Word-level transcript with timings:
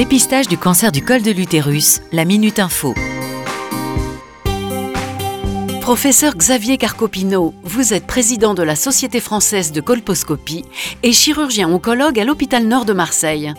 Dépistage 0.00 0.48
du 0.48 0.56
cancer 0.56 0.92
du 0.92 1.04
col 1.04 1.20
de 1.20 1.30
l'utérus, 1.30 2.00
la 2.10 2.24
Minute 2.24 2.58
Info. 2.58 2.94
Professeur 5.82 6.36
Xavier 6.36 6.78
Carcopino, 6.78 7.52
vous 7.64 7.92
êtes 7.92 8.06
président 8.06 8.54
de 8.54 8.62
la 8.62 8.76
Société 8.76 9.20
française 9.20 9.72
de 9.72 9.82
colposcopie 9.82 10.64
et 11.02 11.12
chirurgien 11.12 11.68
oncologue 11.68 12.18
à 12.18 12.24
l'hôpital 12.24 12.66
Nord 12.66 12.86
de 12.86 12.94
Marseille. 12.94 13.52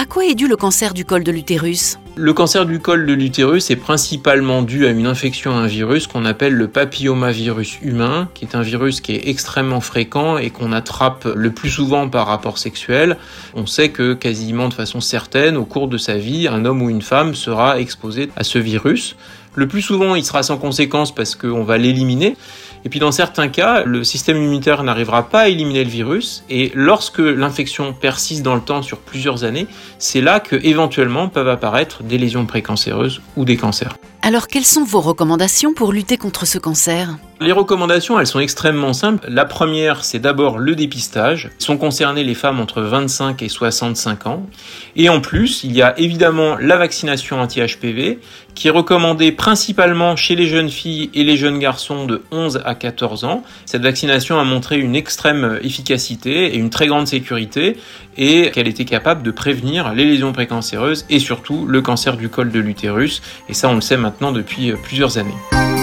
À 0.00 0.06
quoi 0.06 0.24
est 0.24 0.34
dû 0.34 0.48
le 0.48 0.56
cancer 0.56 0.94
du 0.94 1.04
col 1.04 1.24
de 1.24 1.30
l'utérus? 1.30 1.98
Le 2.16 2.32
cancer 2.32 2.64
du 2.64 2.80
col 2.80 3.04
de 3.04 3.12
l'utérus 3.12 3.70
est 3.70 3.76
principalement 3.76 4.62
dû 4.62 4.86
à 4.86 4.88
une 4.88 5.04
infection 5.04 5.52
à 5.52 5.56
un 5.56 5.66
virus 5.66 6.06
qu'on 6.06 6.24
appelle 6.24 6.54
le 6.54 6.68
papillomavirus 6.68 7.80
humain, 7.82 8.30
qui 8.32 8.46
est 8.46 8.54
un 8.54 8.62
virus 8.62 9.02
qui 9.02 9.12
est 9.12 9.28
extrêmement 9.28 9.82
fréquent 9.82 10.38
et 10.38 10.48
qu'on 10.48 10.72
attrape 10.72 11.28
le 11.36 11.50
plus 11.50 11.68
souvent 11.68 12.08
par 12.08 12.28
rapport 12.28 12.56
sexuel. 12.56 13.18
On 13.54 13.66
sait 13.66 13.90
que 13.90 14.14
quasiment 14.14 14.70
de 14.70 14.74
façon 14.74 15.02
certaine, 15.02 15.58
au 15.58 15.66
cours 15.66 15.86
de 15.86 15.98
sa 15.98 16.16
vie, 16.16 16.48
un 16.48 16.64
homme 16.64 16.80
ou 16.80 16.88
une 16.88 17.02
femme 17.02 17.34
sera 17.34 17.78
exposé 17.78 18.30
à 18.36 18.42
ce 18.42 18.58
virus. 18.58 19.16
Le 19.54 19.68
plus 19.68 19.82
souvent, 19.82 20.14
il 20.14 20.24
sera 20.24 20.42
sans 20.42 20.56
conséquence 20.56 21.14
parce 21.14 21.34
qu'on 21.34 21.64
va 21.64 21.76
l'éliminer. 21.76 22.36
Et 22.84 22.88
puis 22.88 22.98
dans 22.98 23.12
certains 23.12 23.48
cas, 23.48 23.84
le 23.84 24.04
système 24.04 24.38
immunitaire 24.38 24.82
n'arrivera 24.82 25.28
pas 25.28 25.40
à 25.40 25.48
éliminer 25.48 25.84
le 25.84 25.90
virus. 25.90 26.44
Et 26.48 26.72
lorsque 26.74 27.18
l'infection 27.18 27.92
persiste 27.92 28.42
dans 28.42 28.54
le 28.54 28.60
temps 28.60 28.82
sur 28.82 28.98
plusieurs 28.98 29.44
années, 29.44 29.66
c'est 29.98 30.20
là 30.20 30.40
que 30.40 30.56
éventuellement 30.56 31.28
peuvent 31.28 31.48
apparaître 31.48 32.02
des 32.02 32.18
lésions 32.18 32.46
précancéreuses 32.46 33.20
ou 33.36 33.44
des 33.44 33.56
cancers. 33.56 33.96
Alors 34.22 34.46
quelles 34.46 34.64
sont 34.64 34.84
vos 34.84 35.00
recommandations 35.00 35.74
pour 35.74 35.92
lutter 35.92 36.16
contre 36.16 36.46
ce 36.46 36.58
cancer? 36.58 37.16
Les 37.40 37.52
recommandations, 37.52 38.20
elles 38.20 38.26
sont 38.26 38.38
extrêmement 38.40 38.92
simples. 38.92 39.26
La 39.30 39.46
première, 39.46 40.04
c'est 40.04 40.18
d'abord 40.18 40.58
le 40.58 40.74
dépistage. 40.74 41.50
Sont 41.58 41.78
concernées 41.78 42.22
les 42.22 42.34
femmes 42.34 42.60
entre 42.60 42.82
25 42.82 43.42
et 43.42 43.48
65 43.48 44.26
ans. 44.26 44.46
Et 44.94 45.08
en 45.08 45.20
plus, 45.20 45.64
il 45.64 45.72
y 45.72 45.80
a 45.80 45.98
évidemment 45.98 46.58
la 46.60 46.76
vaccination 46.76 47.40
anti-HPV, 47.40 48.18
qui 48.54 48.68
est 48.68 48.70
recommandée 48.70 49.32
principalement 49.32 50.16
chez 50.16 50.36
les 50.36 50.48
jeunes 50.48 50.68
filles 50.68 51.08
et 51.14 51.24
les 51.24 51.38
jeunes 51.38 51.58
garçons 51.58 52.04
de 52.04 52.22
11 52.30 52.60
à 52.66 52.74
14 52.74 53.24
ans. 53.24 53.42
Cette 53.64 53.82
vaccination 53.82 54.38
a 54.38 54.44
montré 54.44 54.78
une 54.78 54.94
extrême 54.94 55.58
efficacité 55.62 56.54
et 56.54 56.58
une 56.58 56.68
très 56.68 56.88
grande 56.88 57.06
sécurité, 57.06 57.78
et 58.18 58.50
qu'elle 58.50 58.68
était 58.68 58.84
capable 58.84 59.22
de 59.22 59.30
prévenir 59.30 59.94
les 59.94 60.04
lésions 60.04 60.32
précancéreuses 60.32 61.06
et 61.08 61.18
surtout 61.18 61.64
le 61.66 61.80
cancer 61.80 62.18
du 62.18 62.28
col 62.28 62.50
de 62.50 62.60
l'utérus. 62.60 63.22
Et 63.48 63.54
ça, 63.54 63.70
on 63.70 63.76
le 63.76 63.80
sait 63.80 63.96
maintenant 63.96 64.30
depuis 64.30 64.72
plusieurs 64.84 65.16
années. 65.16 65.79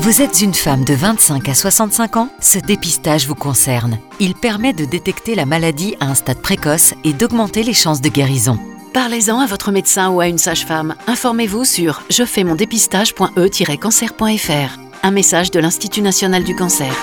Vous 0.00 0.22
êtes 0.22 0.42
une 0.42 0.54
femme 0.54 0.84
de 0.84 0.94
25 0.94 1.48
à 1.48 1.54
65 1.54 2.18
ans 2.18 2.28
Ce 2.40 2.60
dépistage 2.60 3.26
vous 3.26 3.34
concerne. 3.34 3.98
Il 4.20 4.36
permet 4.36 4.72
de 4.72 4.84
détecter 4.84 5.34
la 5.34 5.44
maladie 5.44 5.96
à 5.98 6.04
un 6.04 6.14
stade 6.14 6.40
précoce 6.40 6.94
et 7.02 7.12
d'augmenter 7.12 7.64
les 7.64 7.72
chances 7.72 8.00
de 8.00 8.08
guérison. 8.08 8.60
Parlez-en 8.94 9.40
à 9.40 9.46
votre 9.46 9.72
médecin 9.72 10.10
ou 10.10 10.20
à 10.20 10.28
une 10.28 10.38
sage-femme. 10.38 10.94
Informez-vous 11.08 11.64
sur 11.64 12.02
je 12.10 12.24
fais 12.24 12.44
mon 12.44 12.54
dépistage.e-cancer.fr. 12.54 14.78
Un 15.02 15.10
message 15.10 15.50
de 15.50 15.58
l'Institut 15.58 16.02
national 16.02 16.44
du 16.44 16.54
cancer. 16.54 16.94